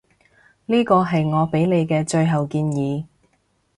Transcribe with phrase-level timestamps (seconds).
[0.65, 3.05] 呢個係我畀你嘅最後建議